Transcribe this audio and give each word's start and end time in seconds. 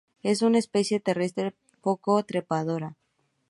Es 0.23 0.41
una 0.41 0.57
especie 0.57 0.99
terrestre 0.99 1.53
poco 1.79 2.23
trepadora. 2.25 2.95